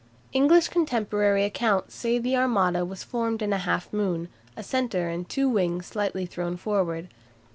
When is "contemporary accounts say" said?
0.69-2.17